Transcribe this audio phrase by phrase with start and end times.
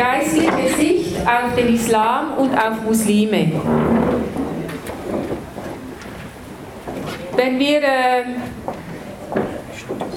[0.00, 3.52] geistliche Sicht auf den Islam und auf Muslime.
[7.36, 8.24] Wenn wir äh,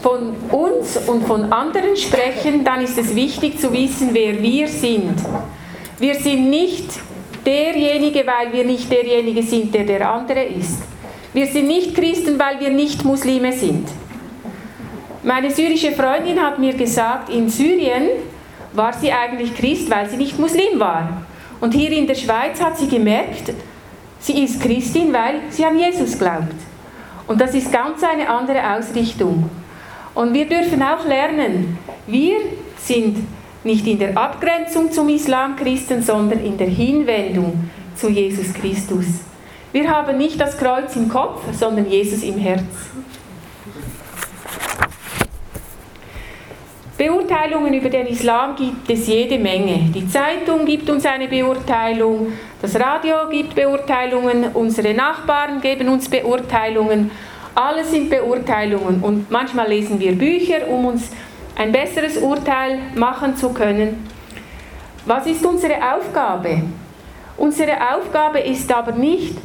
[0.01, 5.15] von uns und von anderen sprechen, dann ist es wichtig zu wissen, wer wir sind.
[6.00, 6.89] Wir sind nicht
[7.45, 10.81] derjenige, weil wir nicht derjenige sind, der der andere ist.
[11.34, 13.89] Wir sind nicht Christen, weil wir nicht Muslime sind.
[15.23, 18.09] Meine syrische Freundin hat mir gesagt, in Syrien
[18.73, 21.23] war sie eigentlich Christ, weil sie nicht Muslim war.
[21.61, 23.54] Und hier in der Schweiz hat sie gemerkt,
[24.19, 26.55] sie ist Christin, weil sie an Jesus glaubt.
[27.28, 29.50] Und das ist ganz eine andere Ausrichtung.
[30.14, 32.38] Und wir dürfen auch lernen, wir
[32.78, 33.17] sind
[33.64, 39.05] nicht in der Abgrenzung zum Islam Christen, sondern in der Hinwendung zu Jesus Christus.
[39.72, 42.61] Wir haben nicht das Kreuz im Kopf, sondern Jesus im Herz.
[47.03, 49.92] Beurteilungen über den Islam gibt es jede Menge.
[49.94, 52.31] Die Zeitung gibt uns eine Beurteilung,
[52.62, 57.12] das Radio gibt Beurteilungen, unsere Nachbarn geben uns Beurteilungen.
[57.56, 61.12] Alles sind Beurteilungen und manchmal lesen wir Bücher, um uns
[61.58, 64.08] ein besseres Urteil machen zu können.
[65.06, 66.62] Was ist unsere Aufgabe?
[67.36, 69.36] Unsere Aufgabe ist aber nicht,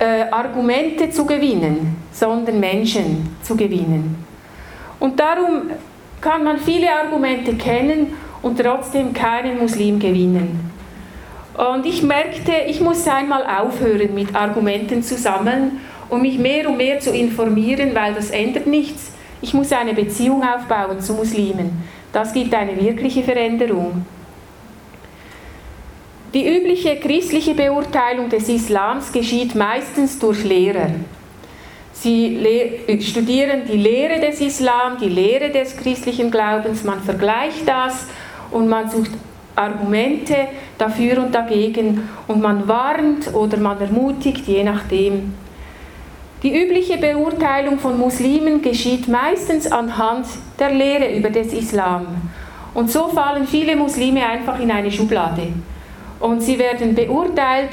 [0.00, 4.24] äh, Argumente zu gewinnen, sondern Menschen zu gewinnen.
[4.98, 5.70] Und darum
[6.22, 10.70] kann man viele Argumente kennen und trotzdem keinen Muslim gewinnen.
[11.54, 16.78] Und ich merkte, ich muss einmal aufhören, mit Argumenten zu sammeln und mich mehr und
[16.78, 19.12] mehr zu informieren, weil das ändert nichts.
[19.42, 21.82] Ich muss eine Beziehung aufbauen zu Muslimen.
[22.12, 24.06] Das gibt eine wirkliche Veränderung.
[26.32, 30.90] Die übliche christliche Beurteilung des Islams geschieht meistens durch Lehrer.
[31.92, 38.06] Sie studieren die Lehre des Islam, die Lehre des christlichen Glaubens, man vergleicht das
[38.50, 39.10] und man sucht
[39.54, 40.34] Argumente
[40.78, 45.34] dafür und dagegen und man warnt oder man ermutigt, je nachdem.
[46.42, 50.26] Die übliche Beurteilung von Muslimen geschieht meistens anhand
[50.58, 52.06] der Lehre über den Islam.
[52.74, 55.48] Und so fallen viele Muslime einfach in eine Schublade.
[56.18, 57.70] Und sie werden beurteilt,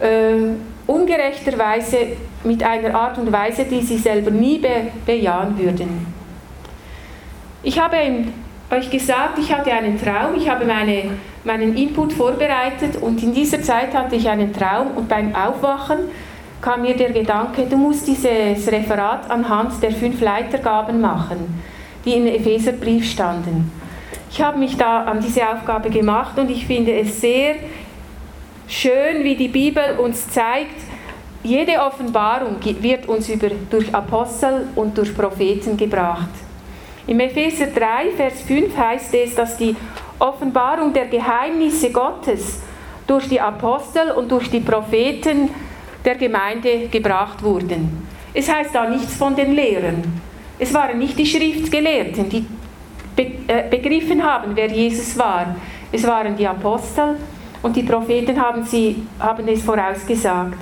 [0.00, 0.54] äh,
[0.86, 1.98] ungerechterweise
[2.44, 6.06] mit einer Art und Weise, die sie selber nie be bejahen würden.
[7.62, 7.96] Ich habe
[8.70, 11.12] euch gesagt, ich hatte einen Traum, ich habe meine,
[11.44, 15.98] meinen Input vorbereitet und in dieser Zeit hatte ich einen Traum und beim Aufwachen
[16.60, 21.62] kam mir der Gedanke, du musst dieses Referat anhand der fünf Leitergaben machen,
[22.04, 23.70] die im Epheserbrief standen.
[24.30, 27.56] Ich habe mich da an diese Aufgabe gemacht und ich finde es sehr
[28.68, 30.80] schön, wie die Bibel uns zeigt,
[31.42, 36.30] jede Offenbarung wird uns über, durch Apostel und durch Propheten gebracht.
[37.06, 39.76] Im Epheser 3, Vers 5 heißt es, dass die
[40.18, 42.60] Offenbarung der Geheimnisse Gottes
[43.06, 45.50] durch die Apostel und durch die Propheten
[46.02, 48.06] der Gemeinde gebracht wurden.
[48.32, 50.02] Es heißt da nichts von den Lehrern.
[50.58, 52.46] Es waren nicht die Schriftgelehrten, die
[53.16, 55.56] äh, begriffen haben, wer Jesus war.
[55.92, 57.16] Es waren die Apostel
[57.64, 60.58] und die Propheten haben, sie, haben es vorausgesagt.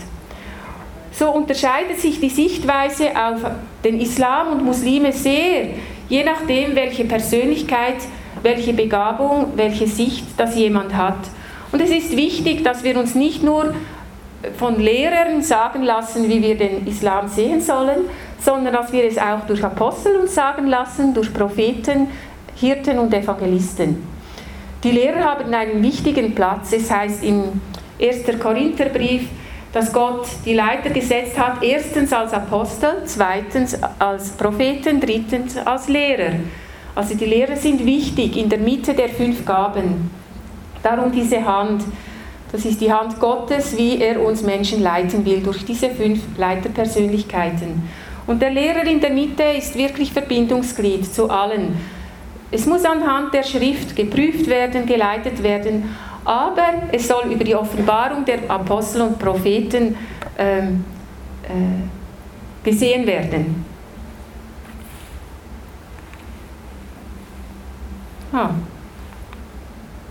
[1.11, 3.41] So unterscheidet sich die Sichtweise auf
[3.85, 5.71] den Islam und Muslime sehr,
[6.09, 7.97] je nachdem, welche Persönlichkeit,
[8.43, 11.19] welche Begabung, welche Sicht das jemand hat.
[11.73, 13.75] Und es ist wichtig, dass wir uns nicht nur
[14.57, 18.03] von Lehrern sagen lassen, wie wir den Islam sehen sollen,
[18.39, 22.07] sondern dass wir es auch durch Apostel uns sagen lassen, durch Propheten,
[22.55, 24.12] Hirten und Evangelisten.
[24.85, 26.73] Die Lehrer haben einen wichtigen Platz.
[26.73, 27.61] Es heißt im
[28.01, 28.41] 1.
[28.41, 29.29] Korintherbrief,
[29.73, 36.33] dass Gott die Leiter gesetzt hat, erstens als Apostel, zweitens als Propheten, drittens als Lehrer.
[36.97, 40.11] Also die Lehrer sind wichtig in der Mitte der fünf Gaben.
[40.83, 41.85] Darum diese Hand.
[42.51, 47.89] Das ist die Hand Gottes, wie er uns Menschen leiten will, durch diese fünf Leiterpersönlichkeiten.
[48.27, 51.77] Und der Lehrer in der Mitte ist wirklich Verbindungsglied zu allen.
[52.53, 58.27] Es muss anhand der Schrift geprüft werden, geleitet werden, aber es soll über die Offenbarung
[58.27, 59.97] der Apostel und Propheten
[60.39, 60.85] ähm,
[61.45, 63.65] äh, gesehen werden.
[68.33, 68.51] Ah.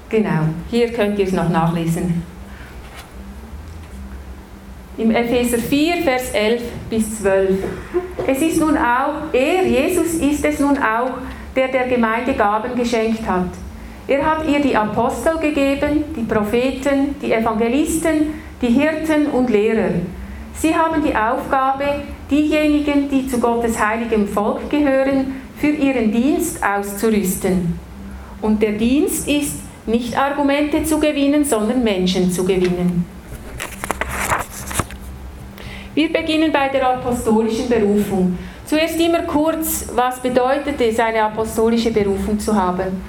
[0.09, 2.23] Genau, hier könnt ihr es noch nachlesen.
[4.97, 7.63] Im Epheser 4, Vers 11 bis 12.
[8.27, 11.11] Es ist nun auch, er, Jesus, ist es nun auch,
[11.55, 13.49] der der Gemeinde Gaben geschenkt hat.
[14.07, 19.91] Er hat ihr die Apostel gegeben, die Propheten, die Evangelisten, die Hirten und Lehrer.
[20.53, 21.85] Sie haben die Aufgabe,
[22.29, 27.79] diejenigen, die zu Gottes heiligem Volk gehören, für ihren Dienst auszurüsten.
[28.41, 33.05] Und der Dienst ist, nicht Argumente zu gewinnen, sondern Menschen zu gewinnen.
[35.93, 38.37] Wir beginnen bei der apostolischen Berufung.
[38.71, 43.03] Zuerst immer kurz, was bedeutet es, eine apostolische Berufung zu haben?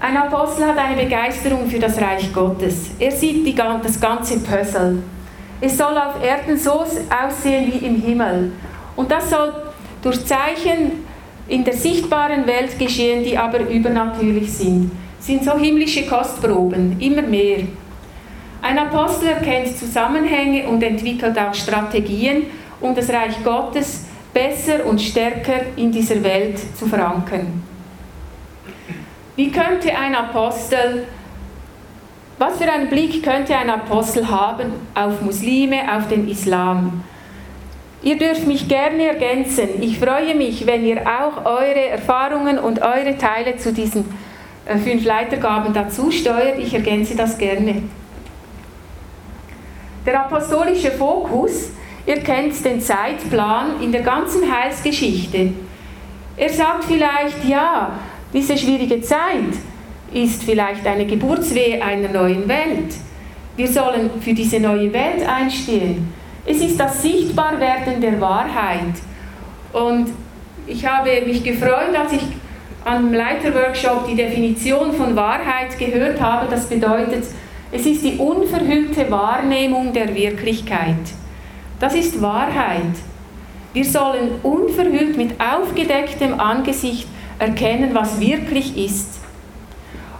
[0.00, 2.90] Ein Apostel hat eine Begeisterung für das Reich Gottes.
[2.98, 5.00] Er sieht die, das ganze Puzzle.
[5.60, 8.50] Es soll auf Erden so aussehen wie im Himmel.
[8.96, 9.52] Und das soll
[10.02, 11.04] durch Zeichen
[11.46, 14.90] in der sichtbaren Welt geschehen, die aber übernatürlich sind.
[15.20, 17.60] Sind so himmlische Kostproben, immer mehr.
[18.60, 22.46] Ein Apostel erkennt Zusammenhänge und entwickelt auch Strategien,
[22.80, 24.05] um das Reich Gottes
[24.36, 27.62] besser und stärker in dieser Welt zu verankern.
[29.34, 31.06] Wie könnte ein Apostel,
[32.36, 37.02] was für einen Blick könnte ein Apostel haben auf Muslime, auf den Islam?
[38.02, 39.80] Ihr dürft mich gerne ergänzen.
[39.80, 44.04] Ich freue mich, wenn ihr auch eure Erfahrungen und eure Teile zu diesen
[44.66, 46.58] äh, fünf Leitergaben dazu steuert.
[46.58, 47.82] Ich ergänze das gerne.
[50.04, 51.70] Der apostolische Fokus,
[52.06, 55.52] ihr kennt den Zeitplan in der ganzen Heilsgeschichte.
[56.36, 57.98] Er sagt vielleicht, ja,
[58.32, 59.54] diese schwierige Zeit
[60.12, 62.94] ist vielleicht eine Geburtswehe einer neuen Welt.
[63.56, 66.12] Wir sollen für diese neue Welt einstehen.
[66.44, 68.94] Es ist das Sichtbarwerden der Wahrheit.
[69.72, 70.08] Und
[70.66, 72.22] ich habe mich gefreut, als ich
[72.84, 76.46] am Leiterworkshop die Definition von Wahrheit gehört habe.
[76.48, 77.24] Das bedeutet,
[77.72, 80.94] es ist die unverhüllte Wahrnehmung der Wirklichkeit.
[81.78, 82.94] Das ist Wahrheit.
[83.72, 87.06] Wir sollen unverhüllt mit aufgedecktem Angesicht
[87.38, 89.20] erkennen, was wirklich ist.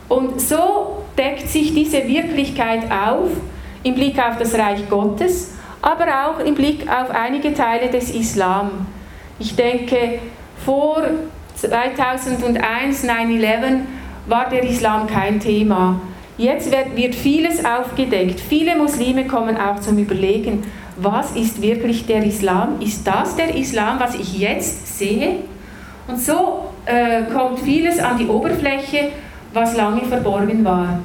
[0.08, 3.30] Und so deckt sich diese Wirklichkeit auf
[3.82, 5.56] im Blick auf das Reich Gottes
[5.86, 8.86] aber auch im Blick auf einige Teile des Islam.
[9.38, 10.18] Ich denke,
[10.64, 11.00] vor
[11.54, 13.80] 2001, 9-11,
[14.26, 16.00] war der Islam kein Thema.
[16.38, 18.40] Jetzt wird, wird vieles aufgedeckt.
[18.40, 20.64] Viele Muslime kommen auch zum Überlegen,
[20.96, 22.80] was ist wirklich der Islam?
[22.80, 25.36] Ist das der Islam, was ich jetzt sehe?
[26.08, 29.10] Und so äh, kommt vieles an die Oberfläche,
[29.52, 31.00] was lange verborgen war.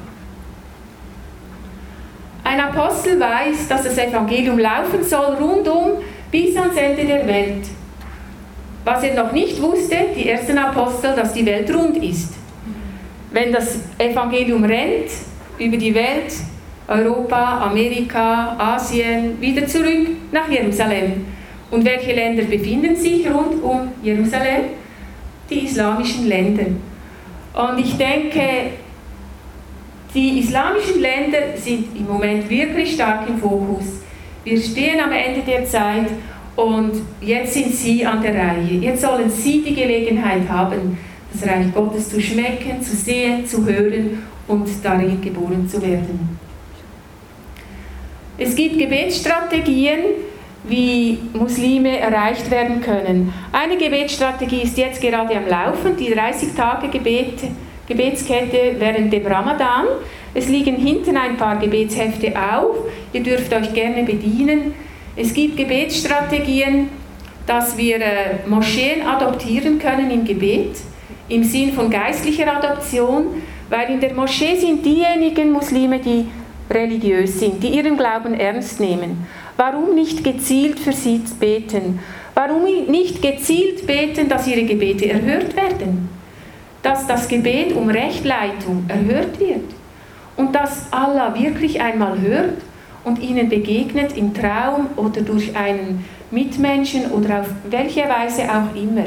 [2.44, 7.66] Ein Apostel weiß, dass das Evangelium laufen soll rundum bis ans Ende der Welt.
[8.84, 12.34] Was er noch nicht wusste, die ersten Apostel, dass die Welt rund ist.
[13.30, 15.10] Wenn das Evangelium rennt
[15.58, 16.32] über die Welt,
[16.92, 21.24] Europa, Amerika, Asien, wieder zurück nach Jerusalem.
[21.70, 24.64] Und welche Länder befinden sich rund um Jerusalem?
[25.48, 26.66] Die islamischen Länder.
[27.54, 28.42] Und ich denke,
[30.14, 33.84] die islamischen Länder sind im Moment wirklich stark im Fokus.
[34.44, 36.08] Wir stehen am Ende der Zeit
[36.56, 38.78] und jetzt sind Sie an der Reihe.
[38.80, 40.98] Jetzt sollen Sie die Gelegenheit haben,
[41.32, 46.31] das Reich Gottes zu schmecken, zu sehen, zu hören und darin geboren zu werden.
[48.38, 49.98] Es gibt Gebetsstrategien,
[50.64, 53.32] wie Muslime erreicht werden können.
[53.52, 57.48] Eine Gebetsstrategie ist jetzt gerade am Laufen, die 30-Tage-Gebete
[57.88, 59.86] Gebetskette während dem Ramadan.
[60.34, 62.76] Es liegen hinten ein paar Gebetshefte auf.
[63.12, 64.74] Ihr dürft euch gerne bedienen.
[65.16, 66.88] Es gibt Gebetsstrategien,
[67.46, 70.76] dass wir äh, Moscheen adoptieren können im Gebet,
[71.28, 76.26] im Sinn von geistlicher Adoption, weil in der Moschee sind diejenigen Muslime, die
[76.72, 79.26] religiös sind, die ihren Glauben ernst nehmen.
[79.56, 82.00] Warum nicht gezielt für sie beten?
[82.34, 86.08] Warum nicht gezielt beten, dass ihre Gebete erhört werden?
[86.82, 89.64] dass das Gebet um Rechtleitung erhört wird
[90.36, 92.58] und dass Allah wirklich einmal hört
[93.04, 99.04] und ihnen begegnet im Traum oder durch einen Mitmenschen oder auf welche Weise auch immer.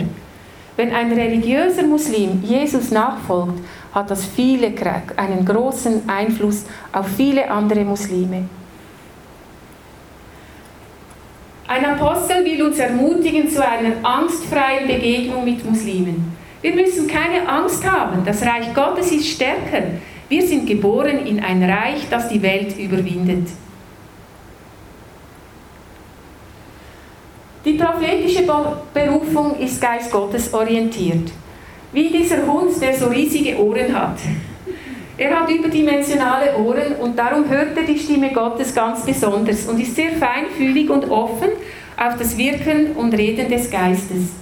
[0.78, 3.60] Wenn ein religiöser Muslim Jesus nachfolgt,
[3.96, 4.74] hat das viele,
[5.16, 8.50] einen großen Einfluss auf viele andere Muslime.
[11.68, 16.36] Ein Apostel will uns ermutigen zu einer angstfreien Begegnung mit Muslimen.
[16.62, 18.24] Wir müssen keine Angst haben.
[18.26, 19.84] Das Reich Gottes ist stärker.
[20.28, 23.48] Wir sind geboren in ein Reich, das die Welt überwindet.
[27.64, 28.44] Die prophetische
[28.94, 31.32] Berufung ist Geist Gottes orientiert.
[31.96, 34.18] Wie dieser Hund, der so riesige Ohren hat.
[35.18, 39.96] Er hat überdimensionale Ohren und darum hört er die Stimme Gottes ganz besonders und ist
[39.96, 41.52] sehr feinfühlig und offen
[41.96, 44.34] auf das Wirken und Reden des Geistes.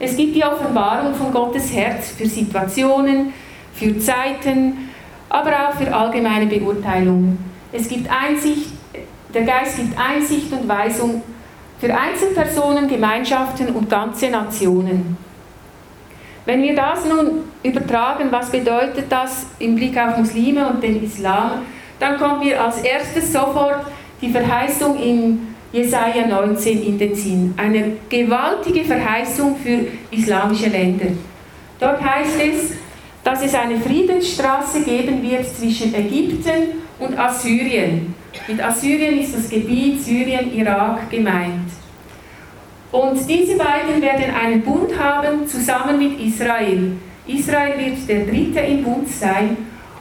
[0.00, 3.32] Es gibt die Offenbarung von Gottes Herz für Situationen,
[3.72, 4.90] für Zeiten,
[5.28, 7.38] aber auch für allgemeine Beurteilung.
[7.70, 8.70] Es gibt Einsicht,
[9.32, 11.22] der Geist gibt Einsicht und Weisung
[11.78, 15.24] für Einzelpersonen, Gemeinschaften und ganze Nationen.
[16.46, 21.62] Wenn wir das nun übertragen, was bedeutet das im Blick auf Muslime und den Islam,
[21.98, 23.84] dann kommt mir als erstes sofort
[24.22, 27.54] die Verheißung in Jesaja 19 in den Sinn.
[27.56, 31.06] Eine gewaltige Verheißung für islamische Länder.
[31.80, 32.76] Dort heißt es,
[33.24, 38.14] dass es eine Friedensstraße geben wird zwischen Ägypten und Assyrien.
[38.46, 41.65] Mit Assyrien ist das Gebiet Syrien, Irak gemeint.
[42.92, 46.92] Und diese beiden werden einen Bund haben zusammen mit Israel.
[47.26, 49.56] Israel wird der Dritte im Bund sein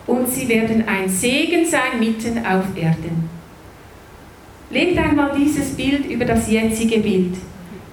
[0.06, 3.30] und sie werden ein Segen sein mitten auf Erden.
[4.70, 7.36] Legt einmal dieses Bild über das jetzige Bild,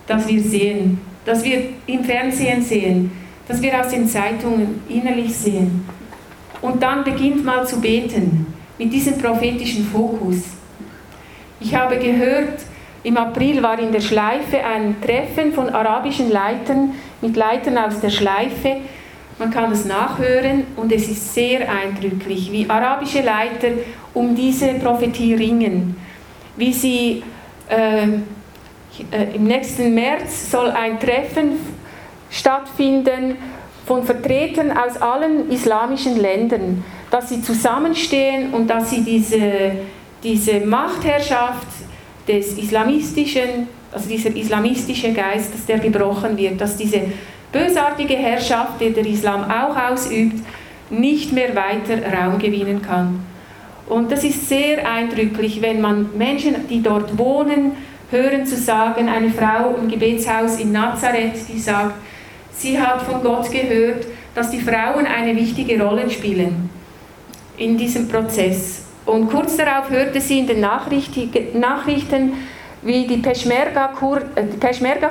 [0.07, 3.13] das wir sehen, das wir im Fernsehen sehen,
[3.49, 5.87] das wir aus den Zeitungen innerlich sehen.
[6.61, 8.47] Und dann beginnt mal zu beten
[8.79, 10.43] mit diesem prophetischen Fokus.
[11.61, 12.62] Ich habe gehört,
[13.05, 18.11] im April war in der Schleife ein Treffen von arabischen Leitern mit Leitern aus der
[18.11, 18.77] Schleife.
[19.39, 23.69] Man kann es nachhören und es ist sehr eindrücklich, wie arabische Leiter
[24.15, 25.97] um diese Prophetie ringen.
[26.57, 27.25] Wie sie
[27.69, 28.05] äh,
[29.11, 31.59] äh, im nächsten März soll ein Treffen
[32.31, 33.37] stattfinden
[33.85, 39.73] von Vertretern aus allen islamischen Ländern, dass sie zusammenstehen und dass sie diese,
[40.23, 41.67] diese Machtherrschaft
[42.27, 47.03] des islamistischen, also dieser islamistische Geist, dass der gebrochen wird, dass diese
[47.51, 50.45] bösartige Herrschaft, die der Islam auch ausübt,
[50.91, 53.25] nicht mehr weiter Raum gewinnen kann.
[53.89, 57.73] Und das ist sehr eindrücklich, wenn man Menschen, die dort wohnen,
[58.11, 61.95] hören zu sagen, eine Frau im Gebetshaus in Nazareth, die sagt,
[62.53, 66.71] sie hat von Gott gehört, dass die Frauen eine wichtige Rolle spielen
[67.57, 68.82] in diesem Prozess.
[69.05, 72.35] Und kurz darauf hörte sie in den Nachrichten,
[72.83, 75.11] wie die Peschmerga-Frauen äh, Peschmerga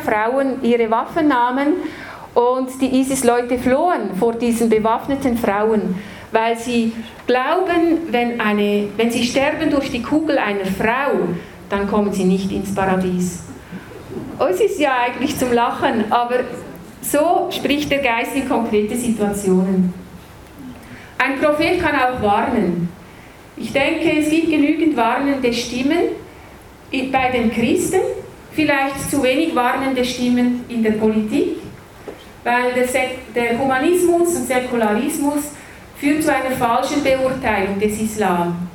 [0.61, 1.73] ihre Waffen nahmen
[2.33, 5.95] und die ISIS-Leute flohen vor diesen bewaffneten Frauen,
[6.31, 6.93] weil sie
[7.27, 11.27] glauben, wenn, eine, wenn sie sterben durch die Kugel einer Frau,
[11.69, 13.43] dann kommen sie nicht ins Paradies.
[14.39, 16.39] Es ist ja eigentlich zum Lachen, aber
[17.01, 19.93] so spricht der Geist in konkrete Situationen.
[21.17, 22.90] Ein Prophet kann auch warnen.
[23.61, 26.15] Ich denke, es gibt genügend warnende Stimmen
[27.11, 28.01] bei den Christen,
[28.53, 31.57] vielleicht zu wenig warnende Stimmen in der Politik,
[32.43, 32.73] weil
[33.35, 35.51] der, Humanismus und Säkularismus
[35.95, 38.67] führt zu einer falschen Beurteilung des Islam.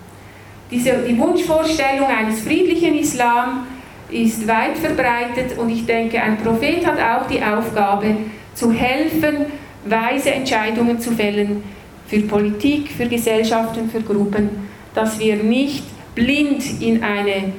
[0.71, 3.67] Diese, die Wunschvorstellung eines friedlichen Islam
[4.09, 8.17] ist weit verbreitet und ich denke, ein Prophet hat auch die Aufgabe,
[8.55, 9.47] zu helfen,
[9.85, 11.65] weise Entscheidungen zu fällen
[12.07, 14.66] für Politik, für Gesellschaften, für Gruppen,
[14.97, 15.85] dass wir nicht
[16.15, 17.53] blind in eine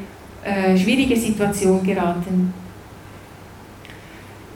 [0.43, 2.53] äh, schwierige Situation geraten.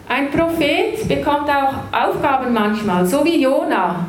[0.09, 4.07] Ein Prophet bekommt auch Aufgaben manchmal, so wie Jona.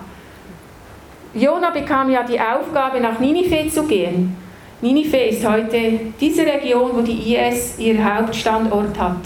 [1.35, 4.37] Jona bekam ja die Aufgabe, nach Ninive zu gehen.
[4.81, 9.19] Ninive ist heute diese Region, wo die IS ihr Hauptstandort hat.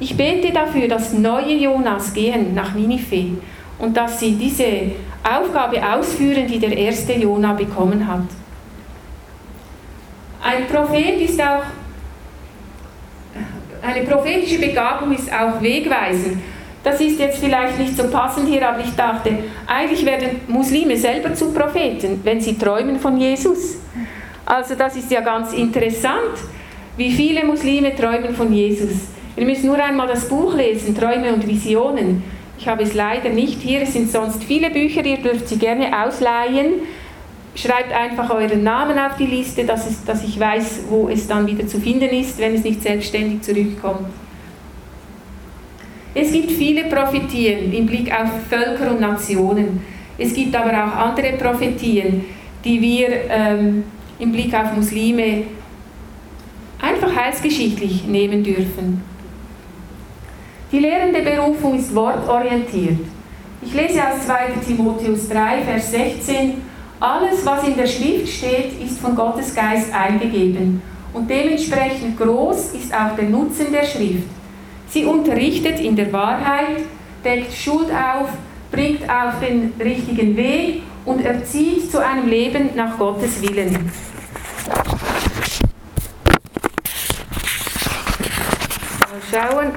[0.00, 3.38] Ich bete dafür, dass neue Jonas gehen nach Ninive
[3.78, 4.90] und dass sie diese
[5.22, 8.24] Aufgabe ausführen, die der erste Jona bekommen hat.
[10.44, 11.62] Ein Prophet ist auch,
[13.82, 16.36] eine prophetische Begabung ist auch wegweisend.
[16.82, 21.32] Das ist jetzt vielleicht nicht so passend hier, aber ich dachte, eigentlich werden Muslime selber
[21.32, 23.78] zu Propheten, wenn sie träumen von Jesus.
[24.44, 26.36] Also das ist ja ganz interessant,
[26.98, 28.92] wie viele Muslime träumen von Jesus.
[29.36, 32.22] Wir müssen nur einmal das Buch lesen, Träume und Visionen.
[32.58, 36.04] Ich habe es leider nicht hier, es sind sonst viele Bücher, ihr dürft sie gerne
[36.04, 36.82] ausleihen
[37.54, 41.46] schreibt einfach euren Namen auf die Liste, dass, es, dass ich weiß, wo es dann
[41.46, 44.08] wieder zu finden ist, wenn es nicht selbstständig zurückkommt.
[46.14, 49.82] Es gibt viele Prophetien im Blick auf Völker und Nationen.
[50.16, 52.24] Es gibt aber auch andere Prophetien,
[52.64, 53.84] die wir ähm,
[54.18, 55.44] im Blick auf Muslime
[56.80, 59.02] einfach heilsgeschichtlich nehmen dürfen.
[60.70, 63.00] Die lehrende Berufung ist wortorientiert.
[63.62, 64.34] Ich lese aus 2
[64.66, 66.54] Timotheus 3, Vers 16
[67.04, 70.80] alles, was in der Schrift steht, ist von Gottes Geist eingegeben
[71.12, 74.26] und dementsprechend groß ist auch der Nutzen der Schrift.
[74.88, 76.78] Sie unterrichtet in der Wahrheit,
[77.22, 78.30] deckt Schuld auf,
[78.72, 83.90] bringt auf den richtigen Weg und erzieht zu einem Leben nach Gottes Willen.
[89.00, 89.72] Mal schauen.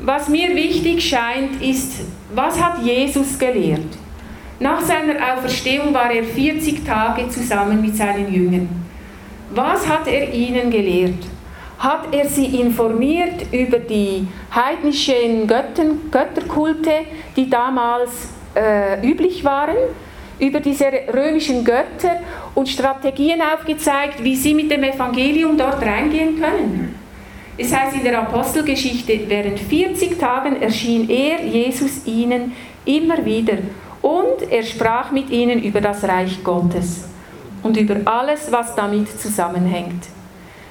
[0.00, 2.00] Was mir wichtig scheint, ist,
[2.34, 4.03] was hat Jesus gelehrt?
[4.60, 8.68] Nach seiner Auferstehung war er 40 Tage zusammen mit seinen Jüngern.
[9.54, 11.26] Was hat er ihnen gelehrt?
[11.84, 16.90] hat er sie informiert über die heidnischen Götten, Götterkulte,
[17.36, 19.76] die damals äh, üblich waren,
[20.38, 22.20] über diese römischen Götter
[22.54, 26.94] und Strategien aufgezeigt, wie sie mit dem Evangelium dort reingehen können.
[27.56, 32.52] Es heißt in der Apostelgeschichte, während 40 Tagen erschien er, Jesus, ihnen
[32.84, 33.58] immer wieder
[34.04, 37.04] und er sprach mit ihnen über das Reich Gottes
[37.62, 40.04] und über alles, was damit zusammenhängt.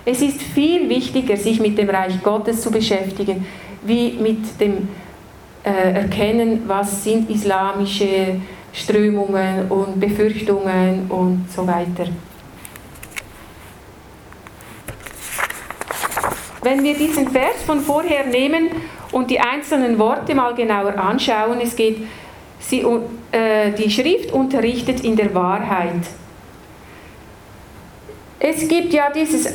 [0.05, 3.43] Es ist viel wichtiger, sich mit dem Reich Gottes zu beschäftigen,
[3.81, 4.87] wie mit dem
[5.63, 8.35] äh, Erkennen, was sind islamische
[8.71, 12.05] Strömungen und Befürchtungen und so weiter.
[16.61, 18.69] Wenn wir diesen Vers von vorher nehmen
[19.11, 21.97] und die einzelnen Worte mal genauer anschauen, es geht,
[22.67, 22.85] sie,
[23.31, 26.01] äh, die Schrift unterrichtet in der Wahrheit.
[28.39, 29.53] Es gibt ja dieses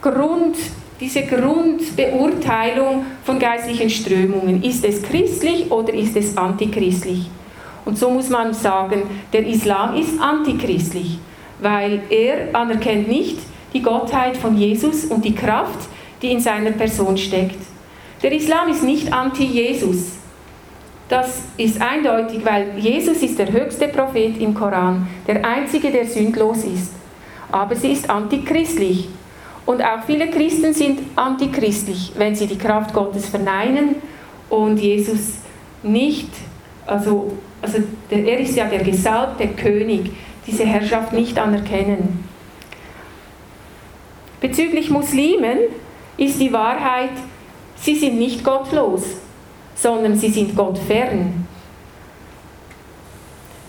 [0.00, 0.56] Grund,
[1.00, 4.62] diese Grundbeurteilung von geistlichen Strömungen.
[4.62, 7.30] Ist es christlich oder ist es antichristlich?
[7.84, 11.18] Und so muss man sagen, der Islam ist antichristlich,
[11.60, 13.38] weil er anerkennt nicht
[13.72, 15.88] die Gottheit von Jesus und die Kraft,
[16.22, 17.58] die in seiner Person steckt.
[18.22, 20.12] Der Islam ist nicht anti-Jesus.
[21.08, 26.64] Das ist eindeutig, weil Jesus ist der höchste Prophet im Koran, der einzige, der sündlos
[26.64, 26.92] ist.
[27.52, 29.08] Aber sie ist antichristlich.
[29.66, 33.96] Und auch viele Christen sind antichristlich, wenn sie die Kraft Gottes verneinen
[34.48, 35.38] und Jesus
[35.82, 36.28] nicht,
[36.86, 37.32] also
[37.64, 37.78] also
[38.10, 40.10] er ist ja der gesalbte König,
[40.46, 42.28] diese Herrschaft nicht anerkennen.
[44.38, 45.58] Bezüglich Muslimen
[46.18, 47.12] ist die Wahrheit,
[47.76, 49.02] sie sind nicht gottlos,
[49.74, 51.46] sondern sie sind gottfern.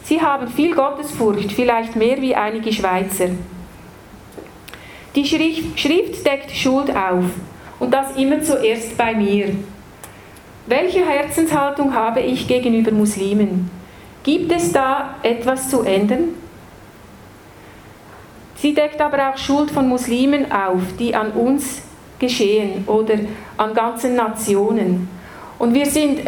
[0.04, 3.30] Sie haben viel Gottesfurcht, vielleicht mehr wie einige Schweizer.
[5.16, 7.26] Die Schrift, Schrift deckt Schuld auf
[7.80, 9.56] und das immer zuerst bei mir.
[10.68, 13.70] Welche Herzenshaltung habe ich gegenüber Muslimen?
[14.24, 16.36] Gibt es da etwas zu ändern?
[18.56, 21.82] Sie deckt aber auch Schuld von Muslimen auf, die an uns
[22.20, 23.16] geschehen oder
[23.58, 25.15] an ganzen Nationen.
[25.58, 26.22] Und wir sind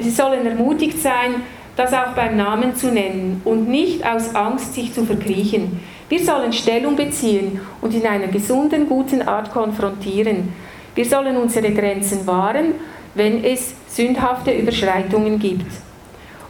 [0.00, 1.42] sie sollen ermutigt sein,
[1.76, 5.80] das auch beim Namen zu nennen und nicht aus Angst sich zu verkriechen.
[6.08, 10.52] Wir sollen Stellung beziehen und in einer gesunden, guten Art konfrontieren.
[10.94, 12.74] Wir sollen unsere Grenzen wahren,
[13.14, 15.66] wenn es sündhafte Überschreitungen gibt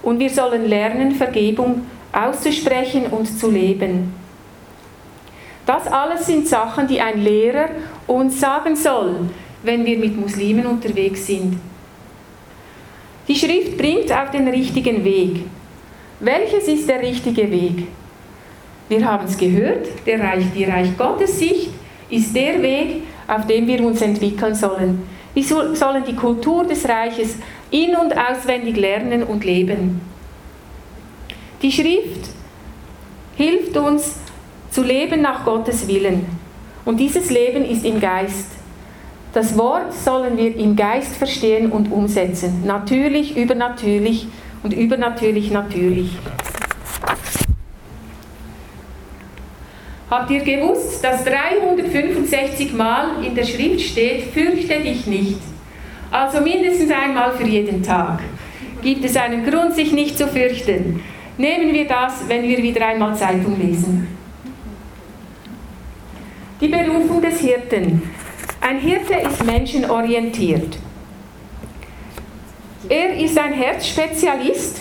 [0.03, 4.15] und wir sollen lernen, Vergebung auszusprechen und zu leben.
[5.67, 7.69] Das alles sind Sachen, die ein Lehrer
[8.07, 9.29] uns sagen soll,
[9.63, 11.61] wenn wir mit Muslimen unterwegs sind.
[13.29, 15.45] Die Schrift bringt auf den richtigen Weg.
[16.21, 17.87] Welches ist der richtige Weg?
[18.89, 21.69] Wir haben es gehört, der Reich, die Reich Gottes Sicht
[22.09, 25.03] ist der Weg, auf dem wir uns entwickeln sollen.
[25.35, 27.37] Wir sollen die Kultur des Reiches
[27.71, 30.01] in- und auswendig lernen und leben.
[31.61, 32.31] Die Schrift
[33.37, 34.17] hilft uns
[34.71, 36.27] zu leben nach Gottes Willen.
[36.85, 38.58] Und dieses Leben ist im Geist.
[39.33, 42.63] Das Wort sollen wir im Geist verstehen und umsetzen.
[42.65, 44.27] Natürlich, übernatürlich
[44.63, 46.11] und übernatürlich natürlich.
[50.11, 55.39] Habt ihr gewusst, dass 365 Mal in der Schrift steht, fürchte dich nicht?
[56.11, 58.21] Also mindestens einmal für jeden Tag.
[58.83, 61.03] Gibt es einen Grund, sich nicht zu fürchten?
[61.37, 64.09] Nehmen wir das, wenn wir wieder einmal Zeitung lesen.
[66.61, 68.03] Die Berufung des Hirten.
[68.61, 70.79] Ein Hirte ist menschenorientiert.
[72.89, 74.81] Er ist ein Herzspezialist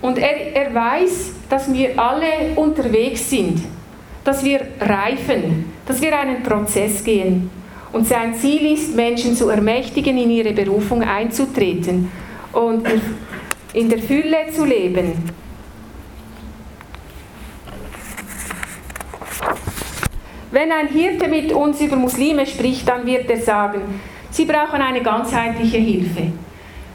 [0.00, 3.62] und er, er weiß, dass wir alle unterwegs sind,
[4.24, 7.50] dass wir reifen, dass wir einen Prozess gehen.
[7.92, 12.10] Und sein Ziel ist, Menschen zu ermächtigen, in ihre Berufung einzutreten
[12.52, 12.86] und
[13.74, 15.12] in der Fülle zu leben.
[20.52, 25.00] Wenn ein Hirte mit uns über Muslime spricht, dann wird er sagen, sie brauchen eine
[25.00, 26.30] ganzheitliche Hilfe.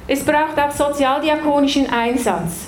[0.08, 2.68] Es braucht auch sozialdiakonischen Einsatz.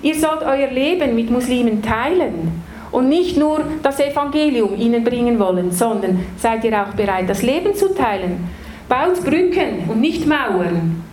[0.00, 5.70] Ihr sollt euer Leben mit Muslimen teilen und nicht nur das Evangelium ihnen bringen wollen,
[5.70, 8.48] sondern seid ihr auch bereit, das Leben zu teilen.
[8.88, 11.04] Baut Brücken und nicht Mauern.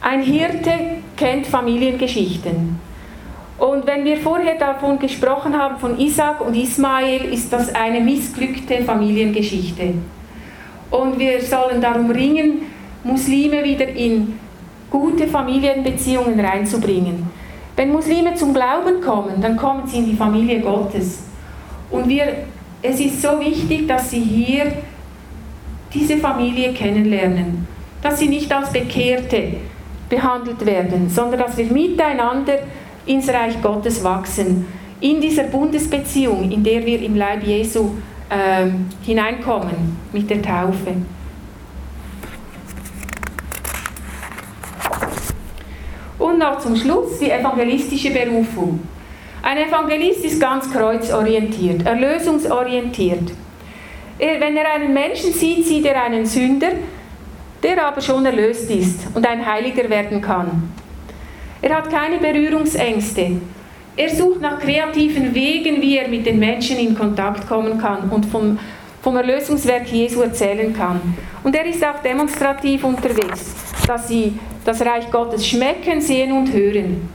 [0.00, 0.72] Ein Hirte
[1.14, 2.85] kennt Familiengeschichten.
[3.66, 8.84] Und wenn wir vorher davon gesprochen haben, von Isaac und Ismael, ist das eine missglückte
[8.84, 9.94] Familiengeschichte.
[10.88, 12.62] Und wir sollen darum ringen,
[13.02, 14.38] Muslime wieder in
[14.88, 17.28] gute Familienbeziehungen reinzubringen.
[17.74, 21.24] Wenn Muslime zum Glauben kommen, dann kommen sie in die Familie Gottes.
[21.90, 22.46] Und wir,
[22.82, 24.74] es ist so wichtig, dass sie hier
[25.92, 27.66] diese Familie kennenlernen,
[28.00, 29.54] dass sie nicht als Bekehrte
[30.08, 32.60] behandelt werden, sondern dass wir miteinander
[33.06, 34.66] ins Reich Gottes wachsen,
[35.00, 37.90] in dieser Bundesbeziehung, in der wir im Leib Jesu
[38.28, 38.66] äh,
[39.04, 40.94] hineinkommen mit der Taufe.
[46.18, 48.80] Und noch zum Schluss die evangelistische Berufung.
[49.42, 53.32] Ein Evangelist ist ganz kreuzorientiert, erlösungsorientiert.
[54.18, 56.72] Wenn er einen Menschen sieht, sieht er einen Sünder,
[57.62, 60.72] der aber schon erlöst ist und ein Heiliger werden kann.
[61.62, 63.40] Er hat keine Berührungsängste.
[63.96, 68.26] Er sucht nach kreativen Wegen, wie er mit den Menschen in Kontakt kommen kann und
[68.26, 68.58] vom,
[69.00, 71.00] vom Erlösungswerk Jesu erzählen kann.
[71.42, 73.54] Und er ist auch demonstrativ unterwegs,
[73.86, 77.08] dass sie das Reich Gottes schmecken, sehen und hören.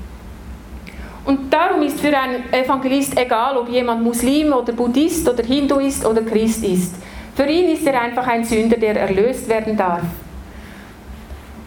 [1.24, 6.24] Und darum ist für einen Evangelist egal, ob jemand Muslim oder Buddhist oder Hinduist oder
[6.24, 6.96] Christ ist.
[7.36, 10.02] Für ihn ist er einfach ein Sünder, der erlöst werden darf.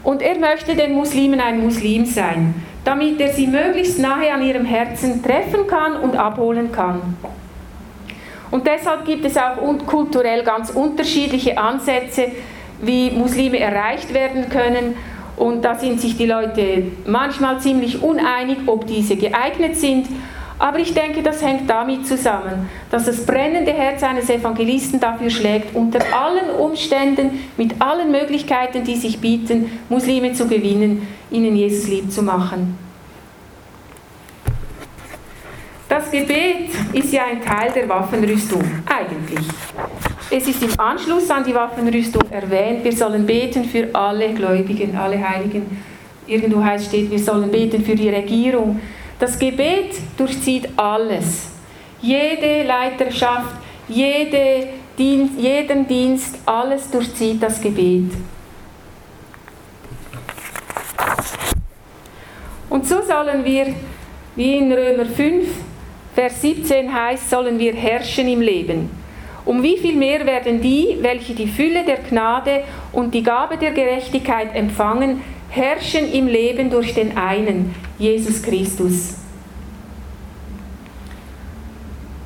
[0.05, 4.63] Und er möchte den Muslimen ein Muslim sein, damit er sie möglichst nahe an ihrem
[4.63, 7.17] Herzen treffen kann und abholen kann.
[8.51, 12.27] Und deshalb gibt es auch kulturell ganz unterschiedliche Ansätze,
[12.81, 14.95] wie Muslime erreicht werden können
[15.37, 20.07] und da sind sich die Leute manchmal ziemlich uneinig, ob diese geeignet sind.
[20.57, 25.75] Aber ich denke, das hängt damit zusammen, dass das brennende Herz eines Evangelisten dafür schlägt,
[25.75, 32.09] unter allen Umständen, mit allen Möglichkeiten, die sich bieten, Muslime zu gewinnen, ihnen Jesus lieb
[32.09, 32.77] zu machen.
[35.89, 39.45] Das Gebet ist ja ein Teil der Waffenrüstung, eigentlich.
[40.31, 45.17] Es ist im Anschluss an die Waffenrüstung erwähnt, wir sollen beten für alle Gläubigen, alle
[45.17, 45.77] Heiligen.
[46.27, 48.79] Irgendwo heißt steht, wir sollen beten für die Regierung.
[49.19, 51.47] Das Gebet durchzieht alles.
[52.01, 53.55] Jede Leiterschaft,
[53.87, 58.11] jede Dienst, jeden Dienst, alles durchzieht das Gebet.
[62.69, 63.67] Und so sollen wir,
[64.35, 65.47] wie in Römer 5,
[66.13, 68.89] Vers 17 heißt, sollen wir herrschen im Leben.
[69.45, 73.71] Um wie viel mehr werden die, welche die Fülle der Gnade und die Gabe der
[73.71, 75.21] Gerechtigkeit empfangen,
[75.55, 79.15] herrschen im Leben durch den einen, Jesus Christus.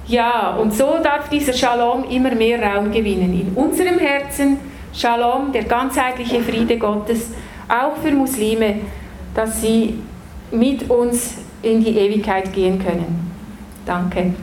[0.07, 3.31] Ja, und so darf dieser Shalom immer mehr Raum gewinnen.
[3.39, 4.57] In unserem Herzen
[4.91, 7.29] Shalom, der ganzheitliche Friede Gottes,
[7.67, 8.81] auch für Muslime,
[9.35, 9.99] dass sie
[10.51, 13.31] mit uns in die Ewigkeit gehen können.
[13.85, 14.33] Danke.